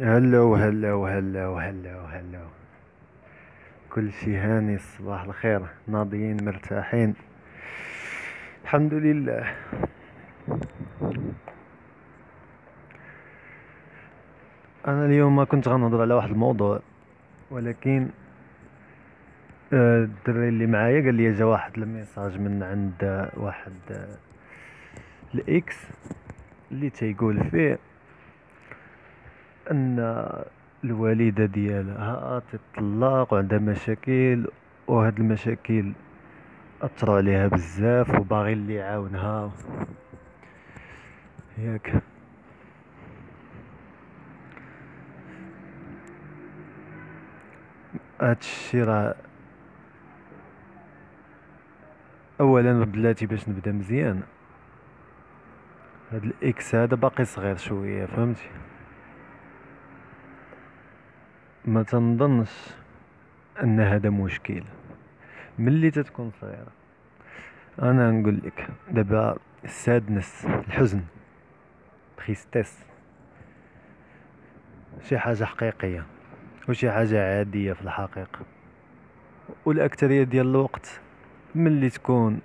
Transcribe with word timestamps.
hello 0.00 0.54
hello 0.54 1.06
hello 1.06 1.56
hello 1.58 2.00
hello 2.00 2.46
كل 3.90 4.12
شي 4.12 4.36
هاني 4.36 4.78
صباح 4.78 5.22
الخير 5.22 5.62
ناضيين 5.88 6.44
مرتاحين. 6.44 7.14
الحمد 8.64 8.94
لله. 8.94 9.54
أنا 14.88 15.06
اليوم 15.06 15.36
ما 15.36 15.44
كنت 15.44 15.68
غنهضر 15.68 16.00
على 16.00 16.14
واحد 16.14 16.30
الموضوع 16.30 16.80
ولكن 17.50 18.08
آه، 19.72 20.04
الدري 20.04 20.48
اللي 20.48 20.66
معايا 20.66 21.04
قال 21.04 21.14
لي 21.14 21.32
جا 21.32 21.44
واحد 21.44 21.78
ال 21.78 21.86
message 21.86 22.40
من 22.40 22.62
عند 22.62 23.30
واحد 23.36 23.72
آه، 23.90 24.16
الإكس 25.34 25.76
اللي 26.70 26.90
تيقول 26.90 27.50
فيه 27.50 27.78
أن 29.72 29.98
الوالدة 30.84 31.44
ديالها 31.44 32.42
تطلق 32.52 33.32
وعندها 33.32 33.58
مشاكل 33.58 34.48
وهاد 34.86 35.18
المشاكل 35.18 35.92
أثروا 36.82 37.16
عليها 37.16 37.46
بزاف 37.48 38.20
وباغي 38.20 38.52
اللي 38.52 38.74
يعاونها. 38.74 39.50
ياك. 41.58 42.02
هادشي 48.20 48.82
راه 48.82 49.14
اولا 52.40 52.84
بلاتي 52.84 53.26
باش 53.26 53.48
نبدأ 53.48 53.72
مزيان. 53.72 54.22
هاد 56.12 56.24
الإكس 56.24 56.74
هذا 56.74 56.96
باقي 56.96 57.24
صغير 57.24 57.56
شوية 57.56 58.06
فهمتي؟ 58.06 58.48
ما 61.64 61.82
تنظنش 61.82 62.50
أن 63.62 63.80
هذا 63.80 64.10
مشكل. 64.10 64.62
ملي 65.58 65.90
تتكون 65.90 66.32
صغيرة؟ 66.40 66.72
أنا 67.82 68.10
نقول 68.10 68.40
لك 68.44 68.68
دابا 68.90 69.36
ال 69.64 69.74
sadness 69.74 70.44
الحزن 70.44 71.00
tristesse 72.16 72.78
شي 75.08 75.18
حاجة 75.18 75.44
حقيقية 75.44 76.06
وشي 76.68 76.90
حاجة 76.90 77.38
عادية 77.38 77.72
في 77.72 77.82
الحقيقة. 77.82 78.40
والأكثرية 79.64 80.22
ديال 80.22 80.46
الوقت 80.46 81.00
ملي 81.54 81.90
تكون 81.90 82.40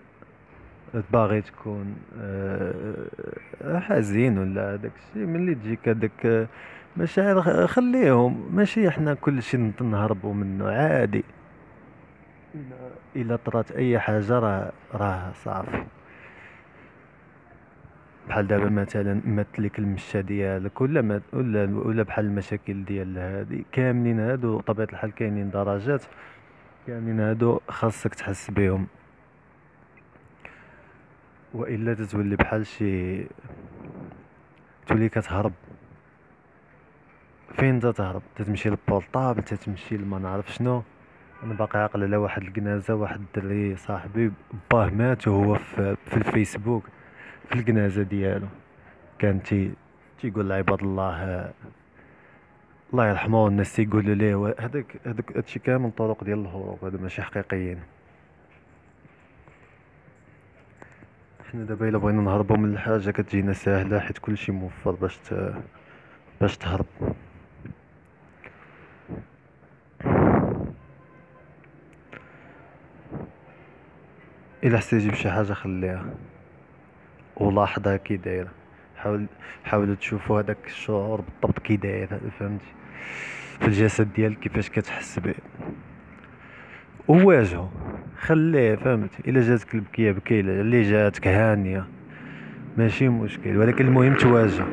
باغي 1.12 1.42
تكون 1.42 1.96
آه، 2.20 3.80
حزين 3.80 4.38
ولا 4.38 4.76
الشيء 4.76 5.26
ملي 5.26 5.56
تجيك 5.56 5.90
هذاك 5.90 6.48
مشاعر 6.98 7.68
خليهم. 7.68 8.56
ماشي 8.56 8.88
إحنا 8.88 9.14
كل 9.14 9.44
شيء 9.44 9.74
نهربوا 9.82 10.34
منه 10.34 10.70
عادي. 10.70 11.24
إلا 13.16 13.36
طرات 13.36 13.72
أي 13.72 14.00
حاجة 14.00 14.40
راه 14.40 14.72
راه 14.94 15.32
صافي. 15.32 15.84
بحال 18.28 18.48
دابا 18.48 18.70
مثلا 18.70 19.22
مات 19.26 19.60
لك 19.60 19.80
المشة 19.80 20.22
ديالك 20.22 20.82
ولا 20.82 21.02
مات 21.02 21.22
ولا 21.34 21.64
ولا 21.64 22.04
بحال 22.04 22.26
المشاكل 22.26 22.86
ديال 22.86 23.18
هادي. 23.18 23.66
كاملين 23.72 24.20
هادو 24.20 24.60
طبيعة 24.60 24.88
الحال 24.94 25.16
كاينين 25.16 25.50
درجات. 25.50 26.04
كاملين 26.88 27.20
هادو 27.20 27.60
خاصك 27.70 28.16
تحس 28.16 28.52
بهم 28.52 28.88
وإلا 31.54 31.94
تتولي 31.94 32.36
بحال 32.36 32.66
شي 32.66 33.24
تولي 34.88 35.10
كتهرب. 35.10 35.54
فين 37.58 37.80
تتهرب 37.80 38.22
تتمشي 38.36 38.70
لل 38.70 38.85
portable 38.85 39.44
تتمشي 39.44 39.98
لما 39.98 40.20
نعرف 40.20 40.54
شنو؟ 40.54 40.84
أنا 41.44 41.54
باقي 41.54 41.80
عاقل 41.80 42.04
على 42.04 42.18
واحد 42.18 42.42
الكنازه 42.42 42.96
واحد 42.96 43.20
الدري 43.20 43.76
صاحبي 43.76 44.32
باه 44.72 44.90
مات 44.90 45.28
وهو 45.28 45.56
في, 45.56 45.96
في 46.06 46.18
الفيسبوك 46.18 46.84
في 47.50 47.56
الكنازه 47.56 48.04
ديالو. 48.04 48.48
كان 49.20 49.44
تي 49.44 49.72
تيقول 50.22 50.50
لعباد 50.50 50.84
الله 50.84 51.52
الله 52.94 53.10
يرحمه 53.10 53.48
الناس 53.48 53.76
تيقولوا 53.76 54.16
ليه 54.16 54.56
هذاك 54.60 54.98
هذاك 55.06 55.38
هادشي 55.38 55.60
كامل 55.60 55.92
طرق 55.92 56.24
ديال 56.24 56.40
الهروب 56.40 56.86
هادو 56.86 56.98
ماشي 56.98 57.22
حقيقيين. 57.22 57.80
حنا 61.52 61.64
دابا 61.64 61.90
إلا 61.90 61.98
بغينا 61.98 62.22
نهربو 62.22 62.56
من 62.56 62.74
الحاجة 62.74 63.12
كتجينا 63.12 63.54
ساهلة 63.54 64.00
حيت 64.00 64.18
كلشي 64.18 64.52
موفر 64.52 64.92
باش. 64.92 65.20
باش 66.42 66.58
تهرب. 66.58 66.86
الا 74.68 74.78
حسيتي 74.78 75.10
بشي 75.10 75.32
حاجة 75.32 75.54
خليها. 75.54 76.06
ولاحظها 77.36 77.98
كي 77.98 78.18
دايرة. 78.18 78.50
حاول 78.98 79.26
حاولوا 79.66 79.96
تشوفوا 79.96 80.42
هذاك 80.42 80.58
الشعور 80.66 81.22
بالضبط 81.22 81.60
كي 81.60 81.76
داير 81.76 82.08
فهمتي؟ 82.40 82.66
في 83.60 83.68
الجسد 83.68 84.14
ديالك 84.14 84.40
كيفاش 84.40 84.70
كتحس 84.70 85.20
به 85.20 85.34
وواجهو. 87.08 87.68
خليه 88.20 88.76
فهمتي؟ 88.76 89.18
إلا 89.28 89.42
جاتك 89.42 89.76
البكية 89.76 90.12
بكي 90.12 90.40
اللي 90.40 90.82
جاتك 90.82 91.28
هانية. 91.28 91.86
ماشي 92.78 93.10
مشكل 93.10 93.58
ولكن 93.58 93.88
المهم 93.88 94.14
تواجه. 94.14 94.66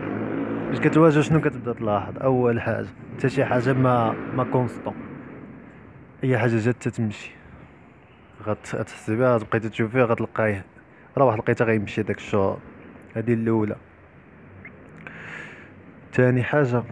باش 0.69 0.81
كتواجه 0.81 1.21
شنو 1.21 1.41
كتبدا 1.41 1.72
تلاحظ؟ 1.72 2.19
أول 2.19 2.61
حاجة 2.61 2.87
حتى 3.16 3.28
شي 3.28 3.44
حاجة 3.44 3.72
ما 3.72 4.15
ما 4.37 4.44
كونستون 4.44 4.94
أي 6.25 6.38
حاجة 6.38 6.56
جات 6.56 6.76
تتمشي. 6.82 7.31
غتحس 8.47 9.10
بها 9.10 9.38
تبقاي 9.38 9.60
تشوف 9.60 9.93
فيها 9.93 10.05
غتلقايه 10.05 10.65
راه 11.19 11.25
واحد 11.25 11.38
لقيتها 11.38 11.65
غيمشي 11.65 12.03
داك 12.03 12.16
الشعور. 12.16 12.59
هذه 13.16 13.34
الأولى. 13.34 13.77
تاني 16.12 16.43
حاجة 16.43 16.82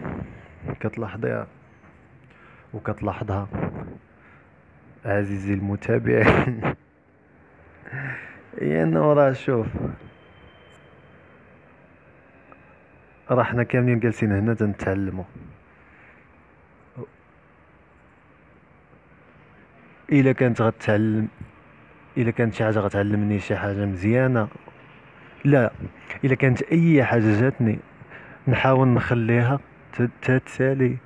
كتلاحظيها 0.80 1.46
وكتلاحظها 2.74 3.48
عزيزي 5.04 5.54
المتابع. 5.54 6.22
هي 8.60 8.82
انه 8.82 9.12
راه 9.12 9.32
شوف. 9.32 9.66
راه 13.30 13.42
حنا 13.42 13.62
كاملين 13.62 14.00
جالسين 14.00 14.32
هنا 14.32 14.54
تنتعلمو 14.54 15.24
إلا 20.12 20.32
كانت 20.32 20.62
غتعلم 20.62 21.28
إلا 22.16 22.30
كانت 22.30 22.54
شي 22.54 22.64
حاجة 22.64 22.78
غتعلمني 22.78 23.40
شي 23.40 23.56
حاجة 23.56 23.86
مزيانة. 23.86 24.48
لا 25.44 25.72
إلا 26.24 26.34
كانت 26.34 26.62
أي 26.62 27.04
حاجة 27.04 27.40
جاتني 27.40 27.78
نحاول 28.48 28.88
نخليها 28.88 29.60
تتسالي 30.22 30.96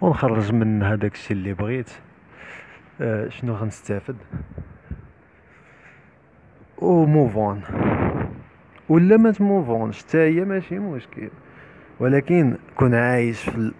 ونخرج 0.00 0.52
من 0.52 0.82
هذاك 0.82 1.14
الشيء 1.14 1.36
اللي 1.36 1.54
بغيت. 1.54 1.90
آه 3.00 3.28
شنو 3.28 3.54
غنستافد؟ 3.54 4.16
و 6.78 7.06
موف 7.06 7.36
اون 7.36 7.62
ولا 8.88 9.16
ما 9.16 9.30
تموفونش 9.30 10.02
حتى 10.02 10.18
هي 10.18 10.44
ماشي 10.44 10.78
مشكل. 10.78 11.28
ولكن 12.00 12.56
كون 12.76 12.94
عايش 12.94 13.40
في 13.40 13.72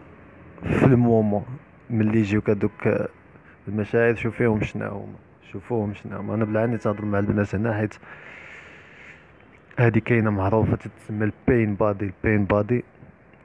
في 0.63 0.85
ال 0.85 0.93
moment 0.93 1.45
ملي 1.91 2.19
يجيوك 2.19 2.51
هذوك 2.51 3.09
المشاعر 3.69 4.15
شوف 4.15 4.37
فيهم 4.37 4.63
شنو 4.63 4.89
هما. 4.89 5.17
شوفوهم 5.53 5.95
شنو 5.95 6.19
هما. 6.19 6.35
أنا 6.35 6.45
بالعاني 6.45 6.79
تهضر 6.79 7.05
مع 7.05 7.19
البنات 7.19 7.55
هنا 7.55 7.75
حيت 7.75 7.95
هادي 9.79 10.01
كاينة 10.01 10.31
معروفة 10.31 10.77
تتسمى 10.77 11.25
ال 11.25 11.35
pain 11.35 11.75
body 11.75 12.05
ال 12.05 12.13
pain 12.13 12.45
body 12.45 12.85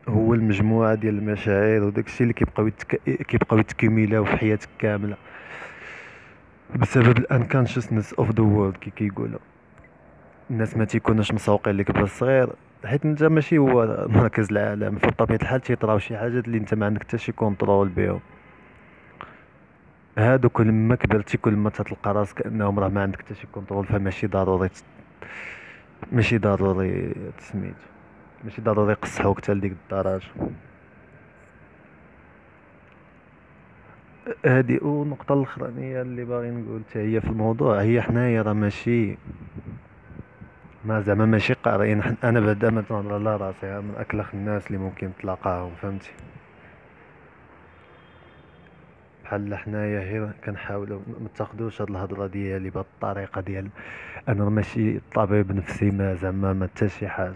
هو 0.07 0.33
المجموعة 0.33 0.95
ديال 0.95 1.17
المشاعر 1.17 1.83
وداك 1.83 2.07
الشيء 2.07 2.21
اللي 2.21 2.33
كيبقاو 2.33 2.67
يتك... 2.67 3.01
كيبقاو 3.05 3.59
يتكملاو 3.59 4.25
في 4.25 4.37
حياتك 4.37 4.69
كاملة. 4.79 5.17
بسبب 6.75 7.17
ال 7.17 7.23
unconsciousness 7.23 8.13
of 8.13 8.31
the 8.31 8.43
world 8.43 8.77
كي 8.77 8.89
كيقولوا. 8.89 9.39
الناس 10.51 10.77
ما 10.77 10.85
تيكونوش 10.85 11.31
مسوقين 11.31 11.77
لك 11.77 11.91
بلا 11.91 12.05
صغير 12.05 12.49
حيت 12.85 13.05
أنت 13.05 13.23
ماشي 13.23 13.57
هو 13.57 14.07
مركز 14.09 14.51
العالم. 14.51 14.95
فبطبيعة 14.95 15.39
الحال 15.41 15.61
تيطراو 15.61 15.99
شي 15.99 16.17
حاجات 16.17 16.45
اللي 16.45 16.57
أنت 16.57 16.73
ما 16.73 16.85
عندك 16.85 17.03
حتى 17.03 17.17
شي 17.17 17.31
control 17.31 17.89
بهم 17.89 18.19
هادو 20.19 20.49
كل 20.49 20.71
ما 20.71 20.95
كبرتي 20.95 21.37
كل 21.37 21.53
ما 21.53 21.69
تلقى 21.69 22.13
راسك 22.13 22.45
انهم 22.47 22.79
راه 22.79 22.87
ما 22.87 23.01
عندك 23.01 23.21
حتى 23.21 23.35
شي 23.35 23.47
control 23.53 23.85
فماشي 23.85 24.27
ضروري 24.27 24.69
ماشي 26.11 26.37
ضروري 26.37 27.13
تسميت 27.37 27.75
ماشي 28.43 28.61
ضروري 28.61 28.91
يقصحوك 28.91 29.37
حتى 29.41 29.53
لديك 29.53 29.71
الدرجه 29.71 30.27
هادي 34.45 34.77
والنقطة 34.81 35.33
الأخرانية 35.33 36.01
اللي 36.01 36.25
باغي 36.25 36.51
نقول 36.51 36.81
حتى 36.89 36.99
هي 36.99 37.21
في 37.21 37.29
الموضوع 37.29 37.81
هي 37.81 38.01
حنايا 38.01 38.41
راه 38.41 38.53
ماشي 38.53 39.17
ما 40.85 41.01
زعما 41.01 41.25
ماشي 41.25 41.53
قارئين 41.53 42.01
أنا 42.23 42.39
بعدا 42.39 42.69
ما 42.69 42.81
تنهضر 42.81 43.13
على 43.13 43.37
راسي 43.37 43.81
من 43.81 43.95
أكلخ 43.97 44.33
الناس 44.33 44.67
اللي 44.67 44.77
ممكن 44.77 45.09
تلاقاهم 45.21 45.71
فهمتي؟ 45.81 46.11
بحال 49.29 49.55
حنايا 49.55 49.99
غير 49.99 50.31
كنحاولوا 50.45 50.99
ما 51.21 51.29
تاخذوش 51.35 51.81
هاد 51.81 51.89
الهضرة 51.89 52.27
ديالي 52.27 52.69
بهاد 52.69 52.85
الطريقة 52.95 53.41
ديال 53.41 53.69
أنا 54.29 54.49
ماشي 54.49 54.99
طبيب 55.15 55.51
نفسي 55.51 55.91
ما 55.91 56.15
زعما 56.15 56.53
ما 56.53 56.67
حتى 56.67 56.89
شي 56.89 57.07
حاجة. 57.07 57.33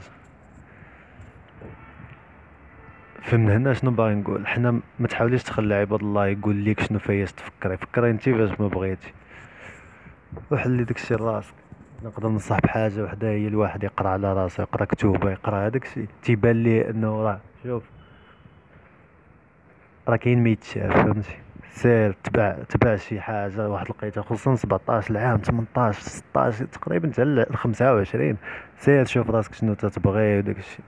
فمن 3.21 3.49
هنا 3.49 3.73
شنو 3.73 3.91
باغي 3.91 4.15
نقول؟ 4.15 4.47
حنا 4.47 4.79
ما 4.99 5.07
تحاوليش 5.07 5.43
تخلي 5.43 5.75
عباد 5.75 5.99
الله 6.03 6.27
يقول 6.27 6.65
لك 6.65 6.79
شنو 6.79 6.99
فاياش 6.99 7.31
تفكري 7.31 7.77
فكري. 7.77 8.09
انت 8.09 8.29
باش 8.29 8.59
ما 8.59 8.67
بغيتي. 8.67 9.13
وحلي 10.51 10.83
داكشي 10.83 11.13
لراسك. 11.13 11.53
نقدر 12.03 12.29
ننصح 12.29 12.59
بحاجة 12.59 13.03
وحدة 13.03 13.27
هي 13.27 13.47
الواحد 13.47 13.83
يقرأ 13.83 14.09
على 14.09 14.33
راسو 14.33 14.61
يقرأ 14.61 14.85
كتوبه 14.85 15.31
يقرأ 15.31 15.67
هذاك 15.67 15.85
الشيء 15.85 16.07
تيبان 16.23 16.63
ليه 16.63 16.89
إنه 16.89 17.23
راه 17.23 17.39
شوف. 17.63 17.83
راه 20.07 20.15
كاين 20.15 20.43
ما 20.43 20.49
يتشاف 20.49 20.93
فهمتي؟ 20.93 21.52
سير 21.73 22.15
تبع 22.23 22.51
تبع 22.69 22.95
شي 22.95 23.21
حاجة 23.21 23.69
واحد 23.69 23.89
لقيتها 23.89 24.21
خصوصا 24.23 24.55
17 24.55 25.11
العام 25.11 25.37
18 25.37 26.01
16 26.01 26.65
تقريبا 26.65 27.11
حتى 27.11 27.23
ل 27.23 27.45
25 27.55 28.37
سير 28.77 29.05
شوف 29.05 29.29
راسك 29.29 29.53
شنو 29.53 29.73
تتبغي 29.73 30.37
وداك 30.37 30.57
الشيء 30.57 30.85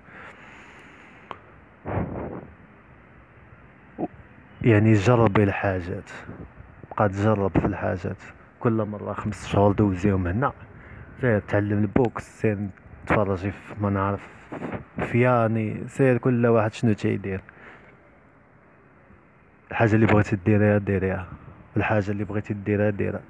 يعني 4.61 4.93
جربي 4.93 5.43
الحاجات 5.43 6.09
بقى 6.97 7.09
تجرب 7.09 7.51
في 7.59 7.65
الحاجات. 7.65 8.17
كل 8.59 8.71
مرة 8.73 9.13
خمس 9.13 9.47
شهور 9.47 9.71
دوزيهم 9.71 10.27
هنا. 10.27 10.51
سير 11.21 11.39
تعلم 11.39 11.77
ال 11.77 11.90
boxe 11.90 12.41
سير 12.41 12.57
تفرجي 13.07 13.51
في 13.51 13.73
ما 13.81 13.89
نعرف 13.89 14.27
فياني 14.99 15.87
سير 15.87 16.17
كل 16.17 16.45
واحد 16.47 16.73
شنو 16.73 16.93
تيدير. 16.93 17.41
الحاجة 19.75 19.95
اللي 19.95 20.05
بغيتي 20.05 20.35
ديريها 20.35 20.77
ديريها. 20.77 21.27
الحاجة 21.77 22.11
اللي 22.11 22.23
بغيتي 22.23 22.53
ديرها 22.53 22.89
ديرها 22.89 23.21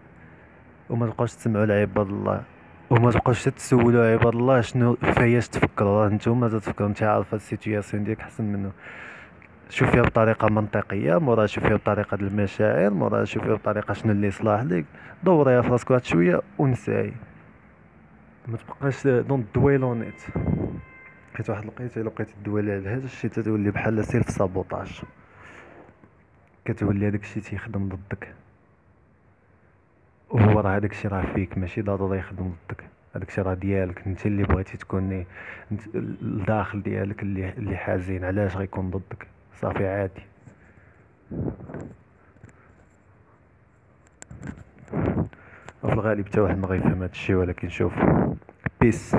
وما 0.89 1.07
تبقاوش 1.07 1.33
تسمعوا 1.33 1.65
لعباد 1.65 2.07
الله. 2.07 2.43
وما 2.89 3.11
تبقاوش 3.11 3.43
تسولوا 3.43 4.05
عباد 4.13 4.35
الله 4.35 4.61
شنو 4.61 4.95
فاياش 4.95 5.47
تفكروا. 5.47 6.03
راه 6.03 6.09
نتوما 6.09 6.49
تتفكروا 6.49 6.89
انت 6.89 7.03
عارف 7.03 7.33
ال 7.33 7.40
situation 7.40 8.03
ديالك 8.03 8.19
أحسن 8.19 8.43
منه. 8.43 8.71
شوف 9.69 9.89
فيها 9.89 10.01
بطريقة 10.01 10.49
منطقية 10.49 11.19
مورا 11.19 11.45
شوف 11.45 11.63
فيها 11.63 11.75
بطريقة 11.75 12.15
المشاعر 12.15 12.89
مورا 12.89 13.23
شوف 13.25 13.43
فيها 13.43 13.55
بطريقة 13.55 13.93
شنو 13.93 14.11
اللي 14.11 14.31
صلاح 14.31 14.61
لك 14.61 14.85
دوريها 15.23 15.61
في 15.61 15.69
راسك 15.69 15.91
واحد 15.91 16.03
شوية 16.03 16.41
ونساي. 16.57 17.13
ما 18.47 18.57
تبقاش 18.57 19.07
don't 19.07 19.45
dwell 19.55 19.92
on 19.92 20.06
it 20.06 20.21
حيت 21.35 21.49
واحد 21.49 21.65
لقيت 21.65 21.99
بقيتي 21.99 22.33
dwelling 22.45 22.71
على 22.71 22.89
هذا 22.89 23.05
الشيء 23.05 23.29
تتولي 23.29 23.71
بحال 23.71 24.05
self 24.05 24.29
sabotage 24.29 25.01
كتولي 26.65 27.07
هذاك 27.07 27.21
الشيء 27.23 27.43
تيخدم 27.43 27.89
ضدك. 27.89 28.33
وهو 30.29 30.59
راه 30.59 30.77
هذاك 30.77 30.91
الشيء 30.91 31.11
راه 31.11 31.33
فيك 31.33 31.57
ماشي 31.57 31.81
ضروري 31.81 32.19
يخدم 32.19 32.53
ضدك. 32.69 32.83
هذاك 33.15 33.29
الشيء 33.29 33.43
راه 33.43 33.53
ديالك 33.53 34.07
انت 34.07 34.25
اللي 34.25 34.43
بغيتي 34.43 34.77
تكون 34.77 35.25
الداخل 35.95 36.83
ديالك 36.83 37.23
اللي 37.23 37.49
اللي 37.49 37.77
حازين 37.77 38.25
علاش 38.25 38.55
غيكون 38.57 38.89
ضدك؟ 38.89 39.27
صافي 39.61 39.87
عادي. 39.87 40.21
وفي 45.83 45.93
الغالب 45.93 46.25
حتى 46.27 46.39
واحد 46.39 46.57
ما 46.57 46.67
غيفهم 46.67 46.93
هذا 47.03 47.05
الشيء 47.05 47.35
ولكن 47.35 47.69
شوف 47.69 47.93
بيس 48.81 49.15